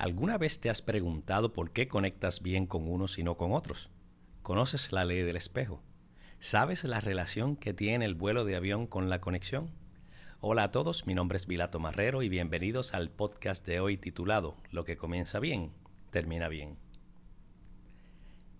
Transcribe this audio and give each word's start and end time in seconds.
¿Alguna 0.00 0.38
vez 0.38 0.60
te 0.60 0.70
has 0.70 0.80
preguntado 0.80 1.52
por 1.52 1.72
qué 1.72 1.86
conectas 1.86 2.40
bien 2.40 2.64
con 2.64 2.90
unos 2.90 3.18
y 3.18 3.22
no 3.22 3.36
con 3.36 3.52
otros? 3.52 3.90
¿Conoces 4.40 4.92
la 4.92 5.04
ley 5.04 5.20
del 5.20 5.36
espejo? 5.36 5.82
¿Sabes 6.38 6.84
la 6.84 7.02
relación 7.02 7.54
que 7.54 7.74
tiene 7.74 8.06
el 8.06 8.14
vuelo 8.14 8.46
de 8.46 8.56
avión 8.56 8.86
con 8.86 9.10
la 9.10 9.20
conexión? 9.20 9.68
Hola 10.40 10.62
a 10.62 10.70
todos, 10.70 11.06
mi 11.06 11.12
nombre 11.12 11.36
es 11.36 11.46
Vilato 11.46 11.80
Marrero 11.80 12.22
y 12.22 12.30
bienvenidos 12.30 12.94
al 12.94 13.10
podcast 13.10 13.66
de 13.66 13.80
hoy 13.80 13.98
titulado 13.98 14.56
Lo 14.70 14.86
que 14.86 14.96
comienza 14.96 15.38
bien, 15.38 15.70
termina 16.10 16.48
bien. 16.48 16.78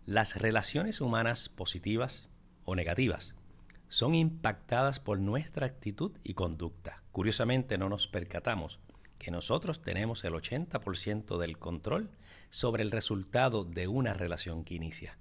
Las 0.05 0.37
relaciones 0.37 1.01
humanas 1.01 1.49
positivas 1.49 2.29
o 2.67 2.75
negativas 2.75 3.35
son 3.89 4.15
impactadas 4.15 5.01
por 5.01 5.19
nuestra 5.19 5.65
actitud 5.65 6.13
y 6.23 6.35
conducta. 6.35 7.03
Curiosamente 7.13 7.79
no 7.79 7.89
nos 7.89 8.09
percatamos 8.09 8.79
que 9.21 9.31
nosotros 9.31 9.83
tenemos 9.83 10.25
el 10.25 10.33
80% 10.33 11.39
del 11.39 11.59
control 11.59 12.11
sobre 12.49 12.83
el 12.83 12.91
resultado 12.91 13.65
de 13.65 13.87
una 13.87 14.15
relación 14.15 14.65
que 14.65 14.75
inicia, 14.75 15.19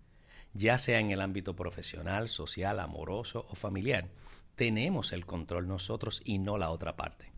ya 0.54 0.78
sea 0.78 1.00
en 1.00 1.12
el 1.12 1.22
ámbito 1.22 1.56
profesional, 1.56 2.30
social, 2.30 2.80
amoroso 2.80 3.46
o 3.50 3.56
familiar. 3.56 4.10
Tenemos 4.56 5.12
el 5.12 5.26
control 5.26 5.68
nosotros 5.68 6.22
y 6.24 6.40
no 6.40 6.58
la 6.58 6.70
otra 6.70 6.96
parte. 6.96 7.32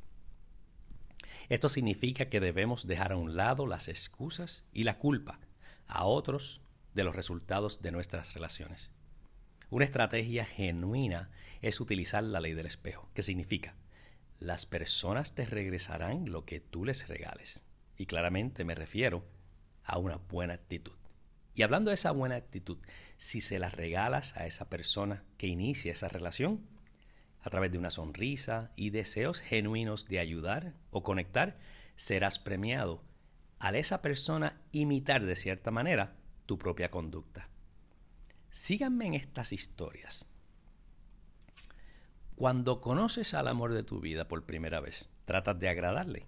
Esto 1.49 1.67
significa 1.67 2.29
que 2.29 2.39
debemos 2.39 2.85
dejar 2.85 3.12
a 3.12 3.17
un 3.17 3.35
lado 3.35 3.65
las 3.65 3.87
excusas 3.87 4.63
y 4.71 4.84
la 4.84 4.99
culpa 4.99 5.39
a 5.87 6.05
otros 6.05 6.62
de 6.93 7.03
los 7.03 7.15
resultados 7.15 7.81
de 7.81 7.91
nuestras 7.91 8.35
relaciones. 8.35 8.91
Una 9.71 9.85
estrategia 9.85 10.45
genuina 10.45 11.31
es 11.62 11.81
utilizar 11.81 12.23
la 12.23 12.39
ley 12.39 12.53
del 12.53 12.67
espejo, 12.67 13.09
que 13.15 13.23
significa 13.23 13.75
las 14.41 14.65
personas 14.65 15.35
te 15.35 15.45
regresarán 15.45 16.31
lo 16.31 16.45
que 16.45 16.59
tú 16.59 16.83
les 16.83 17.07
regales. 17.07 17.63
Y 17.95 18.07
claramente 18.07 18.65
me 18.65 18.73
refiero 18.73 19.23
a 19.83 19.99
una 19.99 20.17
buena 20.17 20.55
actitud. 20.55 20.97
Y 21.53 21.61
hablando 21.61 21.91
de 21.91 21.95
esa 21.95 22.11
buena 22.11 22.37
actitud, 22.37 22.79
si 23.17 23.39
se 23.39 23.59
la 23.59 23.70
regalas 23.70 24.35
a 24.35 24.48
esa 24.48 24.67
persona 24.67 25.23
que 25.37 25.45
inicia 25.45 25.91
esa 25.91 26.09
relación, 26.09 26.65
a 27.39 27.51
través 27.51 27.71
de 27.71 27.77
una 27.77 27.91
sonrisa 27.91 28.71
y 28.75 28.89
deseos 28.89 29.41
genuinos 29.41 30.07
de 30.07 30.17
ayudar 30.17 30.73
o 30.89 31.03
conectar, 31.03 31.59
serás 31.95 32.39
premiado 32.39 33.03
al 33.59 33.76
esa 33.76 34.01
persona 34.01 34.59
imitar 34.71 35.23
de 35.23 35.35
cierta 35.35 35.70
manera 35.70 36.15
tu 36.48 36.57
propia 36.57 36.89
conducta. 36.89 37.48
Síganme 38.49 39.05
en 39.05 39.13
estas 39.13 39.53
historias 39.53 40.30
cuando 42.41 42.81
conoces 42.81 43.35
al 43.35 43.47
amor 43.47 43.71
de 43.71 43.84
tu 43.84 43.99
vida 43.99 44.27
por 44.27 44.47
primera 44.47 44.79
vez, 44.79 45.07
¿tratas 45.25 45.59
de 45.59 45.70
agradarle 45.70 46.25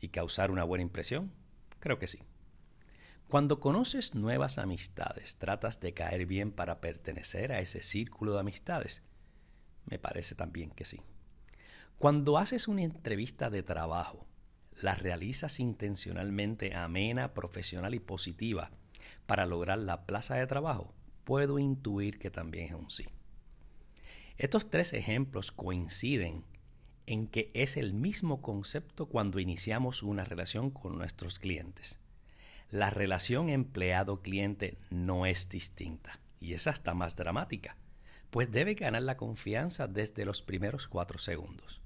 y 0.00 0.08
causar 0.08 0.50
una 0.50 0.64
buena 0.64 0.80
impresión? 0.80 1.30
Creo 1.78 1.98
que 1.98 2.06
sí. 2.06 2.20
Cuando 3.28 3.60
conoces 3.60 4.14
nuevas 4.14 4.56
amistades, 4.56 5.36
¿tratas 5.36 5.78
de 5.80 5.92
caer 5.92 6.24
bien 6.24 6.52
para 6.52 6.80
pertenecer 6.80 7.52
a 7.52 7.60
ese 7.60 7.82
círculo 7.82 8.32
de 8.32 8.40
amistades? 8.40 9.02
Me 9.84 9.98
parece 9.98 10.34
también 10.34 10.70
que 10.70 10.86
sí. 10.86 11.02
Cuando 11.98 12.38
haces 12.38 12.66
una 12.66 12.82
entrevista 12.82 13.50
de 13.50 13.62
trabajo, 13.62 14.26
¿la 14.80 14.94
realizas 14.94 15.60
intencionalmente 15.60 16.74
amena, 16.74 17.34
profesional 17.34 17.94
y 17.94 17.98
positiva 17.98 18.70
para 19.26 19.44
lograr 19.44 19.80
la 19.80 20.06
plaza 20.06 20.36
de 20.36 20.46
trabajo? 20.46 20.94
Puedo 21.24 21.58
intuir 21.58 22.18
que 22.18 22.30
también 22.30 22.68
es 22.68 22.72
un 22.72 22.90
sí. 22.90 23.04
Estos 24.38 24.70
tres 24.70 24.92
ejemplos 24.92 25.50
coinciden 25.50 26.44
en 27.06 27.26
que 27.26 27.50
es 27.54 27.76
el 27.76 27.92
mismo 27.92 28.40
concepto 28.40 29.06
cuando 29.06 29.40
iniciamos 29.40 30.04
una 30.04 30.24
relación 30.24 30.70
con 30.70 30.96
nuestros 30.96 31.40
clientes. 31.40 31.98
La 32.70 32.90
relación 32.90 33.48
empleado-cliente 33.48 34.78
no 34.90 35.26
es 35.26 35.48
distinta 35.48 36.20
y 36.38 36.52
es 36.52 36.68
hasta 36.68 36.94
más 36.94 37.16
dramática, 37.16 37.76
pues 38.30 38.52
debe 38.52 38.74
ganar 38.74 39.02
la 39.02 39.16
confianza 39.16 39.88
desde 39.88 40.24
los 40.24 40.42
primeros 40.42 40.86
cuatro 40.86 41.18
segundos. 41.18 41.80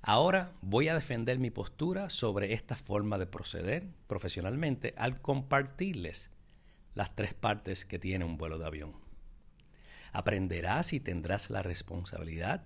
Ahora 0.00 0.50
voy 0.62 0.88
a 0.88 0.94
defender 0.94 1.38
mi 1.38 1.50
postura 1.50 2.10
sobre 2.10 2.54
esta 2.54 2.74
forma 2.74 3.18
de 3.18 3.26
proceder 3.26 3.86
profesionalmente 4.08 4.94
al 4.96 5.20
compartirles 5.20 6.32
las 6.94 7.14
tres 7.14 7.34
partes 7.34 7.84
que 7.84 8.00
tiene 8.00 8.24
un 8.24 8.36
vuelo 8.36 8.58
de 8.58 8.66
avión. 8.66 9.11
Aprenderás 10.12 10.92
y 10.92 11.00
tendrás 11.00 11.50
la 11.50 11.62
responsabilidad 11.62 12.64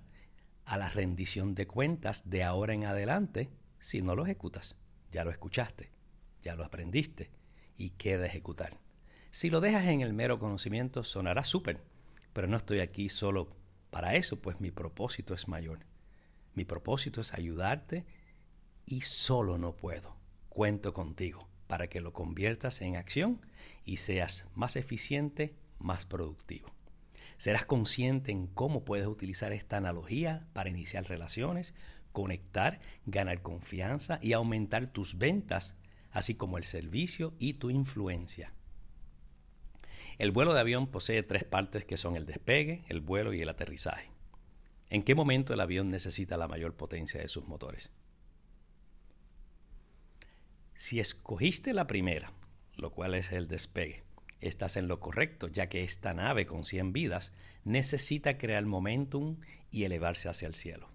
a 0.64 0.76
la 0.76 0.88
rendición 0.88 1.54
de 1.54 1.66
cuentas 1.66 2.28
de 2.28 2.42
ahora 2.42 2.74
en 2.74 2.84
adelante 2.84 3.50
si 3.78 4.02
no 4.02 4.14
lo 4.14 4.24
ejecutas. 4.24 4.76
Ya 5.12 5.24
lo 5.24 5.30
escuchaste, 5.30 5.90
ya 6.42 6.56
lo 6.56 6.64
aprendiste 6.64 7.30
y 7.76 7.90
queda 7.90 8.26
ejecutar. 8.26 8.78
Si 9.30 9.48
lo 9.48 9.60
dejas 9.60 9.84
en 9.86 10.00
el 10.00 10.12
mero 10.12 10.38
conocimiento 10.38 11.04
sonará 11.04 11.44
súper, 11.44 11.80
pero 12.32 12.48
no 12.48 12.56
estoy 12.56 12.80
aquí 12.80 13.08
solo 13.08 13.48
para 13.90 14.14
eso, 14.14 14.40
pues 14.40 14.60
mi 14.60 14.70
propósito 14.70 15.34
es 15.34 15.46
mayor. 15.46 15.80
Mi 16.54 16.64
propósito 16.64 17.20
es 17.20 17.32
ayudarte 17.32 18.04
y 18.84 19.02
solo 19.02 19.58
no 19.58 19.76
puedo. 19.76 20.16
Cuento 20.48 20.92
contigo 20.92 21.48
para 21.66 21.88
que 21.88 22.00
lo 22.00 22.12
conviertas 22.12 22.80
en 22.80 22.96
acción 22.96 23.40
y 23.84 23.98
seas 23.98 24.48
más 24.54 24.76
eficiente, 24.76 25.54
más 25.78 26.06
productivo. 26.06 26.75
Serás 27.38 27.64
consciente 27.66 28.32
en 28.32 28.46
cómo 28.46 28.84
puedes 28.84 29.06
utilizar 29.06 29.52
esta 29.52 29.76
analogía 29.76 30.46
para 30.52 30.70
iniciar 30.70 31.08
relaciones, 31.08 31.74
conectar, 32.12 32.80
ganar 33.04 33.42
confianza 33.42 34.18
y 34.22 34.32
aumentar 34.32 34.86
tus 34.86 35.18
ventas, 35.18 35.76
así 36.10 36.34
como 36.34 36.56
el 36.56 36.64
servicio 36.64 37.34
y 37.38 37.54
tu 37.54 37.68
influencia. 37.68 38.52
El 40.18 40.30
vuelo 40.30 40.54
de 40.54 40.60
avión 40.60 40.86
posee 40.86 41.22
tres 41.22 41.44
partes 41.44 41.84
que 41.84 41.98
son 41.98 42.16
el 42.16 42.24
despegue, 42.24 42.84
el 42.88 43.02
vuelo 43.02 43.34
y 43.34 43.42
el 43.42 43.50
aterrizaje. 43.50 44.10
¿En 44.88 45.02
qué 45.02 45.14
momento 45.14 45.52
el 45.52 45.60
avión 45.60 45.90
necesita 45.90 46.38
la 46.38 46.48
mayor 46.48 46.74
potencia 46.74 47.20
de 47.20 47.28
sus 47.28 47.46
motores? 47.46 47.90
Si 50.74 51.00
escogiste 51.00 51.74
la 51.74 51.86
primera, 51.86 52.32
lo 52.76 52.92
cual 52.92 53.14
es 53.14 53.30
el 53.32 53.46
despegue, 53.46 54.05
estás 54.40 54.76
en 54.76 54.88
lo 54.88 55.00
correcto, 55.00 55.48
ya 55.48 55.68
que 55.68 55.82
esta 55.82 56.14
nave 56.14 56.46
con 56.46 56.64
100 56.64 56.92
vidas 56.92 57.32
necesita 57.64 58.38
crear 58.38 58.64
momentum 58.64 59.38
y 59.70 59.84
elevarse 59.84 60.28
hacia 60.28 60.48
el 60.48 60.54
cielo. 60.54 60.88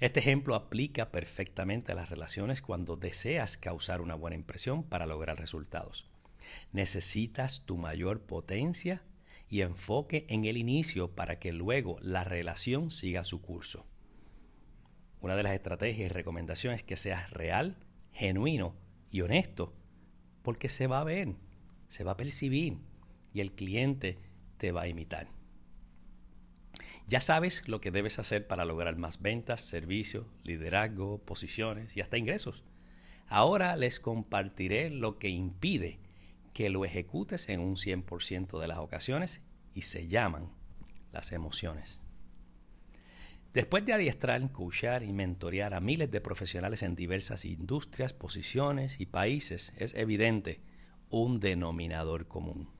Este 0.00 0.20
ejemplo 0.20 0.54
aplica 0.54 1.12
perfectamente 1.12 1.92
a 1.92 1.94
las 1.94 2.10
relaciones 2.10 2.60
cuando 2.60 2.96
deseas 2.96 3.56
causar 3.56 4.00
una 4.00 4.14
buena 4.14 4.36
impresión 4.36 4.82
para 4.82 5.06
lograr 5.06 5.38
resultados. 5.38 6.10
Necesitas 6.72 7.64
tu 7.66 7.76
mayor 7.76 8.22
potencia 8.22 9.02
y 9.48 9.60
enfoque 9.60 10.26
en 10.28 10.44
el 10.44 10.56
inicio 10.56 11.14
para 11.14 11.38
que 11.38 11.52
luego 11.52 11.98
la 12.00 12.24
relación 12.24 12.90
siga 12.90 13.22
su 13.22 13.42
curso. 13.42 13.86
Una 15.20 15.36
de 15.36 15.44
las 15.44 15.52
estrategias 15.52 16.10
y 16.10 16.12
recomendaciones 16.12 16.80
es 16.80 16.84
que 16.84 16.96
seas 16.96 17.30
real, 17.30 17.76
genuino 18.12 18.74
y 19.10 19.20
honesto, 19.20 19.72
porque 20.42 20.68
se 20.68 20.88
va 20.88 21.00
a 21.00 21.04
ver 21.04 21.36
se 21.92 22.04
va 22.04 22.12
a 22.12 22.16
percibir 22.16 22.78
y 23.34 23.40
el 23.40 23.52
cliente 23.52 24.18
te 24.56 24.72
va 24.72 24.82
a 24.82 24.88
imitar. 24.88 25.28
Ya 27.06 27.20
sabes 27.20 27.68
lo 27.68 27.82
que 27.82 27.90
debes 27.90 28.18
hacer 28.18 28.46
para 28.46 28.64
lograr 28.64 28.96
más 28.96 29.20
ventas, 29.20 29.60
servicios, 29.60 30.24
liderazgo, 30.42 31.18
posiciones 31.18 31.94
y 31.94 32.00
hasta 32.00 32.16
ingresos. 32.16 32.64
Ahora 33.26 33.76
les 33.76 34.00
compartiré 34.00 34.88
lo 34.88 35.18
que 35.18 35.28
impide 35.28 35.98
que 36.54 36.70
lo 36.70 36.86
ejecutes 36.86 37.50
en 37.50 37.60
un 37.60 37.76
100% 37.76 38.58
de 38.58 38.68
las 38.68 38.78
ocasiones 38.78 39.42
y 39.74 39.82
se 39.82 40.08
llaman 40.08 40.50
las 41.12 41.30
emociones. 41.30 42.02
Después 43.52 43.84
de 43.84 43.92
adiestrar, 43.92 44.50
coachar 44.50 45.02
y 45.02 45.12
mentorear 45.12 45.74
a 45.74 45.80
miles 45.80 46.10
de 46.10 46.22
profesionales 46.22 46.82
en 46.82 46.96
diversas 46.96 47.44
industrias, 47.44 48.14
posiciones 48.14 48.98
y 48.98 49.04
países, 49.04 49.74
es 49.76 49.92
evidente 49.92 50.71
un 51.12 51.40
denominador 51.40 52.26
común. 52.26 52.70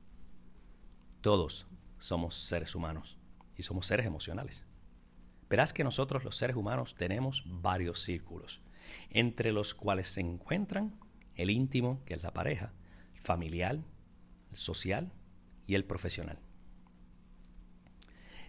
Todos 1.21 1.67
somos 1.99 2.35
seres 2.35 2.73
humanos 2.73 3.19
y 3.55 3.61
somos 3.61 3.85
seres 3.85 4.07
emocionales. 4.07 4.65
Verás 5.51 5.71
que 5.71 5.83
nosotros 5.83 6.23
los 6.23 6.35
seres 6.35 6.55
humanos 6.55 6.95
tenemos 6.95 7.43
varios 7.45 8.01
círculos, 8.01 8.63
entre 9.11 9.51
los 9.51 9.75
cuales 9.75 10.07
se 10.07 10.21
encuentran 10.21 10.99
el 11.35 11.51
íntimo, 11.51 12.03
que 12.05 12.15
es 12.15 12.23
la 12.23 12.33
pareja, 12.33 12.73
el 13.13 13.21
familiar, 13.21 13.79
el 14.49 14.57
social 14.57 15.13
y 15.67 15.75
el 15.75 15.85
profesional. 15.85 16.39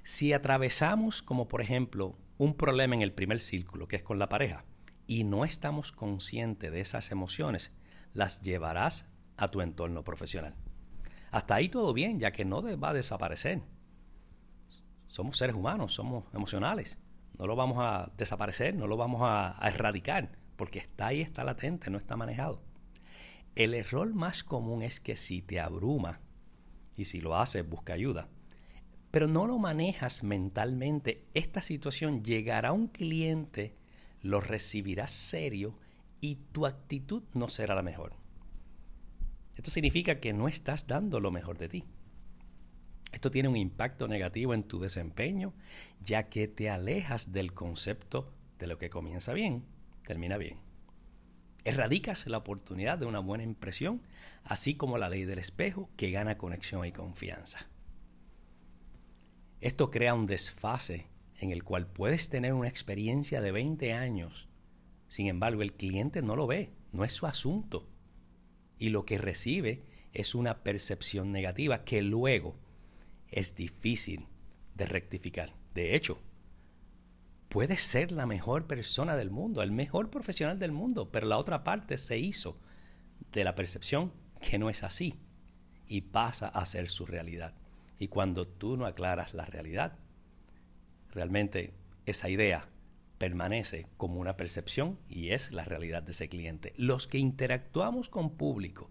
Si 0.03 0.33
atravesamos, 0.33 1.23
como 1.23 1.47
por 1.47 1.61
ejemplo, 1.61 2.17
un 2.39 2.55
problema 2.55 2.95
en 2.95 3.03
el 3.03 3.13
primer 3.13 3.39
círculo, 3.39 3.87
que 3.87 3.97
es 3.97 4.03
con 4.03 4.19
la 4.19 4.31
pareja, 4.31 4.65
y 5.07 5.25
no 5.25 5.45
estamos 5.45 5.93
conscientes 5.93 6.73
de 6.73 6.81
esas 6.81 7.11
emociones, 7.11 7.75
las 8.15 8.41
llevarás 8.41 9.14
a 9.37 9.49
tu 9.51 9.61
entorno 9.61 10.05
profesional. 10.05 10.55
Hasta 11.31 11.57
ahí 11.57 11.69
todo 11.69 11.93
bien, 11.93 12.19
ya 12.21 12.33
que 12.33 12.45
no 12.45 12.63
va 12.79 12.91
a 12.91 12.95
desaparecer. 12.95 13.63
Somos 15.09 15.37
seres 15.37 15.57
humanos, 15.57 15.95
somos 15.95 16.25
emocionales. 16.33 16.99
No 17.39 17.47
lo 17.47 17.57
vamos 17.57 17.79
a 17.81 18.13
desaparecer, 18.17 18.77
no 18.77 18.87
lo 18.87 18.97
vamos 18.97 19.23
a, 19.25 19.59
erradicar, 19.67 20.31
porque 20.57 20.79
está 20.79 21.09
ahí, 21.09 21.21
está 21.21 21.43
latente, 21.43 21.91
no 21.91 21.99
está 21.99 22.17
manejado. 22.17 22.63
El 23.57 23.75
error 23.75 24.15
más 24.15 24.45
común 24.45 24.83
es 24.83 25.01
que 25.01 25.17
si 25.17 25.43
te 25.43 25.59
abruma, 25.61 26.21
y 26.97 27.07
si 27.07 27.21
lo 27.21 27.37
haces, 27.37 27.69
busca 27.69 27.93
ayuda, 27.93 28.29
pero 29.11 29.27
no 29.29 29.47
lo 29.47 29.59
manejas 29.59 30.23
mentalmente, 30.23 31.25
esta 31.35 31.63
situación 31.63 32.25
llegará 32.25 32.71
a 32.71 32.73
un 32.73 32.89
cliente, 32.89 33.77
lo 34.21 34.41
recibirás 34.41 35.13
serio 35.13 35.79
y 36.21 36.37
tu 36.53 36.67
actitud 36.67 37.23
no 37.33 37.49
será 37.49 37.75
la 37.75 37.83
mejor. 37.83 38.24
Esto 39.57 39.71
significa 39.71 40.21
que 40.21 40.33
no 40.33 40.49
estás 40.49 40.87
dando 40.87 41.21
lo 41.21 41.31
mejor 41.31 41.59
de 41.59 41.69
ti. 41.69 41.85
Esto 43.13 43.31
tiene 43.31 43.49
un 43.49 43.57
impacto 43.57 44.09
negativo 44.09 44.55
en 44.55 44.65
tu 44.65 44.81
desempeño, 44.81 45.53
ya 46.01 46.29
que 46.29 46.49
te 46.49 46.69
alejas 46.69 47.33
del 47.33 47.55
concepto 47.55 48.33
de 48.59 48.67
lo 48.67 48.79
que 48.79 48.91
comienza 48.91 49.33
bien, 49.33 49.65
termina 50.05 50.37
bien. 50.37 50.59
Erradicas 51.65 52.27
la 52.27 52.39
oportunidad 52.39 52.99
de 52.99 53.07
una 53.07 53.21
buena 53.21 53.45
impresión, 53.45 54.03
así 54.43 54.75
como 54.75 54.99
la 54.99 55.09
ley 55.09 55.25
del 55.25 55.39
espejo 55.39 55.89
que 55.97 56.11
gana 56.11 56.37
conexión 56.37 56.85
y 56.85 56.93
confianza. 56.93 57.69
Esto 59.61 59.91
crea 59.91 60.15
un 60.15 60.27
desfase 60.27 61.07
en 61.39 61.51
el 61.51 61.65
cual 61.65 61.87
puedes 61.87 62.29
tener 62.29 62.53
una 62.53 62.69
experiencia 62.69 63.41
de 63.41 63.53
20 63.53 63.95
años, 63.95 64.49
sin 65.09 65.29
embargo 65.29 65.63
el 65.63 65.73
cliente 65.73 66.21
no 66.21 66.37
lo 66.37 66.47
ve, 66.47 66.73
no 66.93 67.05
es 67.05 67.13
su 67.13 67.27
asunto, 67.27 67.89
y 68.79 68.91
lo 68.91 69.05
que 69.05 69.19
recibe 69.19 69.83
es 70.13 70.35
una 70.35 70.63
percepción 70.63 71.33
negativa 71.33 71.85
que 71.85 72.03
luego 72.03 72.55
es 73.31 73.57
difícil 73.57 74.27
de 74.75 74.87
rectificar. 74.87 75.51
De 75.75 75.95
hecho, 75.95 76.19
puedes 77.49 77.81
ser 77.81 78.13
la 78.13 78.27
mejor 78.27 78.67
persona 78.67 79.17
del 79.17 79.31
mundo, 79.31 79.63
el 79.63 79.73
mejor 79.73 80.11
profesional 80.11 80.59
del 80.59 80.73
mundo, 80.73 81.11
pero 81.11 81.27
la 81.27 81.39
otra 81.39 81.65
parte 81.65 81.99
se 81.99 82.19
hizo 82.19 82.59
de 83.33 83.45
la 83.45 83.55
percepción 83.55 84.13
que 84.41 84.59
no 84.59 84.71
es 84.71 84.83
así 84.83 85.19
y 85.87 86.03
pasa 86.03 86.49
a 86.49 86.65
ser 86.67 86.91
su 86.91 87.07
realidad. 87.07 87.55
Y 87.99 88.09
cuando 88.09 88.47
tú 88.47 88.77
no 88.77 88.87
aclaras 88.87 89.35
la 89.35 89.47
realidad, 89.47 89.99
realmente 91.11 91.75
esa 92.07 92.29
idea 92.29 92.69
permanece 93.19 93.87
como 93.97 94.21
una 94.21 94.37
percepción 94.37 94.99
y 95.09 95.31
es 95.31 95.53
la 95.53 95.65
realidad 95.65 96.03
de 96.03 96.13
ese 96.13 96.29
cliente. 96.29 96.73
Los 96.77 97.07
que 97.07 97.19
interactuamos 97.19 98.09
con 98.09 98.37
público 98.37 98.91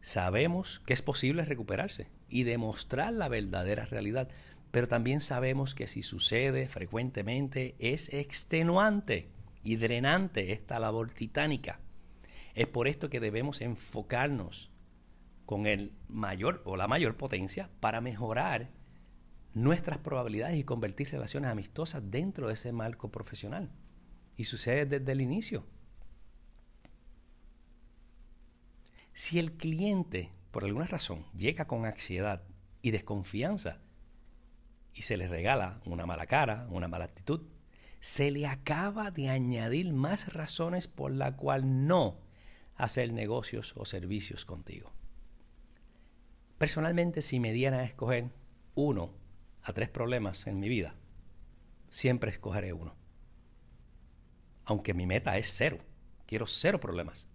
sabemos 0.00 0.80
que 0.86 0.92
es 0.92 1.02
posible 1.02 1.44
recuperarse 1.44 2.08
y 2.28 2.44
demostrar 2.44 3.12
la 3.12 3.28
verdadera 3.28 3.84
realidad, 3.84 4.28
pero 4.70 4.86
también 4.86 5.20
sabemos 5.20 5.74
que 5.74 5.86
si 5.86 6.02
sucede 6.02 6.68
frecuentemente 6.68 7.74
es 7.78 8.12
extenuante 8.12 9.28
y 9.62 9.76
drenante 9.76 10.52
esta 10.52 10.78
labor 10.78 11.10
titánica. 11.10 11.80
Es 12.54 12.66
por 12.66 12.88
esto 12.88 13.08
que 13.08 13.20
debemos 13.20 13.60
enfocarnos 13.60 14.70
con 15.46 15.66
el 15.66 15.92
mayor 16.08 16.62
o 16.64 16.76
la 16.76 16.88
mayor 16.88 17.16
potencia 17.16 17.70
para 17.80 18.00
mejorar 18.00 18.70
nuestras 19.54 19.98
probabilidades 19.98 20.56
y 20.56 20.64
convertir 20.64 21.10
relaciones 21.10 21.50
amistosas 21.50 22.10
dentro 22.10 22.48
de 22.48 22.54
ese 22.54 22.72
marco 22.72 23.10
profesional. 23.10 23.70
Y 24.36 24.44
sucede 24.44 24.86
desde 24.86 25.12
el 25.12 25.20
inicio. 25.20 25.64
Si 29.12 29.38
el 29.38 29.52
cliente, 29.52 30.30
por 30.52 30.64
alguna 30.64 30.86
razón, 30.86 31.26
llega 31.34 31.66
con 31.66 31.84
ansiedad 31.84 32.44
y 32.82 32.92
desconfianza 32.92 33.80
y 34.94 35.02
se 35.02 35.16
le 35.16 35.28
regala 35.28 35.80
una 35.84 36.06
mala 36.06 36.26
cara, 36.26 36.66
una 36.70 36.88
mala 36.88 37.06
actitud, 37.06 37.42
se 38.00 38.30
le 38.30 38.46
acaba 38.46 39.10
de 39.10 39.28
añadir 39.28 39.92
más 39.92 40.32
razones 40.32 40.86
por 40.86 41.10
la 41.10 41.36
cual 41.36 41.86
no 41.86 42.20
hacer 42.76 43.12
negocios 43.12 43.74
o 43.76 43.84
servicios 43.84 44.44
contigo. 44.44 44.92
Personalmente, 46.58 47.22
si 47.22 47.40
me 47.40 47.52
dieran 47.52 47.80
a 47.80 47.84
escoger 47.84 48.30
uno 48.74 49.14
a 49.62 49.72
tres 49.72 49.88
problemas 49.88 50.46
en 50.46 50.60
mi 50.60 50.68
vida, 50.68 50.94
siempre 51.90 52.30
escogeré 52.30 52.72
uno. 52.72 52.94
Aunque 54.64 54.94
mi 54.94 55.06
meta 55.06 55.36
es 55.38 55.50
cero. 55.54 55.78
Quiero 56.26 56.46
cero 56.46 56.78
problemas. 56.78 57.28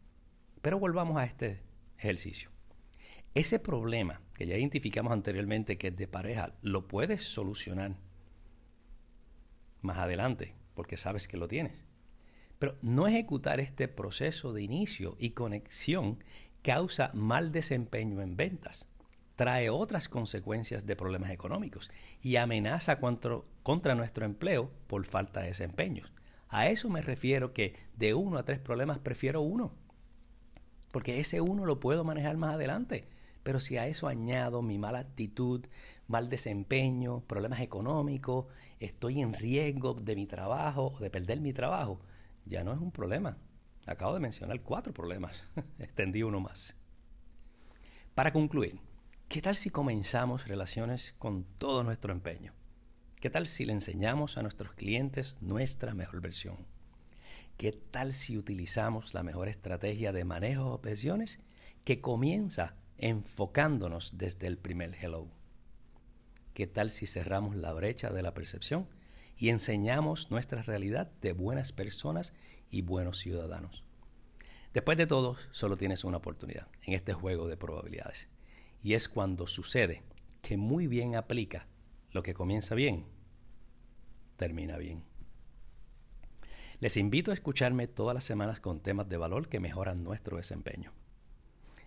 Pero 0.61 0.79
volvamos 0.79 1.17
a 1.17 1.25
este 1.25 1.63
ejercicio. 1.97 2.51
Ese 3.33 3.57
problema 3.57 4.21
que 4.35 4.45
ya 4.45 4.55
identificamos 4.55 5.11
anteriormente 5.11 5.77
que 5.77 5.87
es 5.87 5.95
de 5.95 6.07
pareja, 6.07 6.53
lo 6.61 6.87
puedes 6.87 7.23
solucionar 7.23 7.95
más 9.81 9.97
adelante 9.97 10.55
porque 10.75 10.97
sabes 10.97 11.27
que 11.27 11.37
lo 11.37 11.47
tienes. 11.47 11.85
Pero 12.59 12.77
no 12.81 13.07
ejecutar 13.07 13.59
este 13.59 13.87
proceso 13.87 14.53
de 14.53 14.61
inicio 14.61 15.15
y 15.19 15.31
conexión 15.31 16.23
causa 16.61 17.11
mal 17.13 17.51
desempeño 17.51 18.21
en 18.21 18.37
ventas 18.37 18.87
trae 19.35 19.69
otras 19.69 20.09
consecuencias 20.09 20.85
de 20.85 20.95
problemas 20.95 21.31
económicos 21.31 21.91
y 22.21 22.35
amenaza 22.35 22.99
contra, 22.99 23.95
nuestro 23.95 24.25
empleo 24.25 24.71
por 24.87 25.05
falta 25.05 25.41
de 25.41 25.47
desempeños. 25.47 26.11
A 26.49 26.67
eso 26.67 26.89
me 26.89 27.01
refiero 27.01 27.53
que 27.53 27.75
de 27.95 28.13
uno 28.13 28.37
a 28.37 28.45
tres 28.45 28.59
problemas 28.59 28.99
prefiero 28.99 29.41
uno, 29.41 29.73
porque 30.91 31.19
ese 31.19 31.41
uno 31.41 31.65
lo 31.65 31.79
puedo 31.79 32.03
manejar 32.03 32.37
más 32.37 32.55
adelante. 32.55 33.07
Pero 33.41 33.59
si 33.59 33.77
a 33.77 33.87
eso 33.87 34.07
añado 34.07 34.61
mi 34.61 34.77
mala 34.77 34.99
actitud, 34.99 35.65
mal 36.07 36.29
desempeño, 36.29 37.21
problemas 37.27 37.59
económicos, 37.59 38.45
estoy 38.79 39.19
en 39.19 39.33
riesgo 39.33 39.95
de 39.95 40.15
mi 40.15 40.27
trabajo 40.27 40.93
o 40.95 40.99
de 40.99 41.09
perder 41.09 41.41
mi 41.41 41.51
trabajo, 41.51 41.99
ya 42.45 42.63
no 42.63 42.71
es 42.71 42.79
un 42.79 42.91
problema. 42.91 43.37
Acabo 43.85 44.13
de 44.13 44.21
mencionar 44.21 44.61
cuatro 44.61 44.93
problemas, 44.93 45.45
extendí 45.79 46.23
uno 46.23 46.39
más. 46.39 46.77
Para 48.15 48.31
concluir, 48.31 48.79
¿Qué 49.33 49.41
tal 49.41 49.55
si 49.55 49.71
comenzamos 49.71 50.47
relaciones 50.47 51.15
con 51.17 51.45
todo 51.57 51.83
nuestro 51.83 52.13
empeño? 52.13 52.53
¿Qué 53.19 53.31
tal 53.31 53.47
si 53.47 53.65
le 53.65 53.73
enseñamos 53.73 54.37
a 54.37 54.43
nuestros 54.43 54.73
clientes 54.73 55.37
nuestra 55.41 55.95
mejor 55.95 56.21
versión? 56.21 56.67
¿Qué 57.57 57.71
tal 57.71 58.13
si 58.13 58.37
utilizamos 58.37 59.15
la 59.15 59.23
mejor 59.23 59.47
estrategia 59.47 60.11
de 60.11 60.23
manejo 60.23 60.65
de 60.65 60.71
objeciones 60.73 61.39
que 61.83 61.99
comienza 61.99 62.75
enfocándonos 62.99 64.19
desde 64.19 64.45
el 64.45 64.59
primer 64.59 64.93
hello? 65.01 65.31
¿Qué 66.53 66.67
tal 66.67 66.91
si 66.91 67.07
cerramos 67.07 67.55
la 67.55 67.73
brecha 67.73 68.11
de 68.11 68.21
la 68.21 68.35
percepción 68.35 68.87
y 69.35 69.49
enseñamos 69.49 70.29
nuestra 70.29 70.61
realidad 70.61 71.11
de 71.23 71.33
buenas 71.33 71.71
personas 71.71 72.33
y 72.69 72.83
buenos 72.83 73.17
ciudadanos? 73.17 73.83
Después 74.75 74.95
de 74.95 75.07
todo, 75.07 75.37
solo 75.51 75.75
tienes 75.75 76.03
una 76.03 76.17
oportunidad 76.17 76.67
en 76.83 76.93
este 76.93 77.13
juego 77.13 77.47
de 77.47 77.57
probabilidades. 77.57 78.29
Y 78.83 78.93
es 78.93 79.09
cuando 79.09 79.47
sucede 79.47 80.03
que 80.41 80.57
muy 80.57 80.87
bien 80.87 81.15
aplica 81.15 81.67
lo 82.11 82.21
que 82.21 82.33
comienza 82.33 82.75
bien, 82.75 83.05
termina 84.35 84.77
bien. 84.77 85.03
Les 86.79 86.97
invito 86.97 87.31
a 87.31 87.33
escucharme 87.33 87.87
todas 87.87 88.13
las 88.13 88.25
semanas 88.25 88.59
con 88.59 88.81
temas 88.81 89.07
de 89.07 89.15
valor 89.15 89.47
que 89.47 89.61
mejoran 89.61 90.03
nuestro 90.03 90.35
desempeño. 90.35 90.91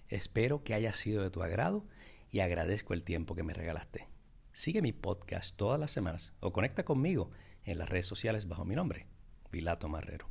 Espero 0.09 0.65
que 0.65 0.73
haya 0.73 0.95
sido 0.95 1.23
de 1.23 1.31
tu 1.31 1.43
agrado 1.43 1.85
y 2.31 2.41
agradezco 2.41 2.95
el 2.95 3.05
tiempo 3.05 3.35
que 3.35 3.43
me 3.43 3.53
regalaste. 3.53 4.09
Sigue 4.53 4.81
mi 4.81 4.93
podcast 4.93 5.55
todas 5.55 5.79
las 5.79 5.91
semanas 5.91 6.33
o 6.41 6.55
conecta 6.55 6.87
conmigo 6.87 7.31
en 7.65 7.77
las 7.77 7.91
redes 7.91 8.07
sociales 8.07 8.49
bajo 8.49 8.65
mi 8.65 8.75
nombre, 8.75 9.07
Vilato 9.53 9.89
Marrero. 9.89 10.29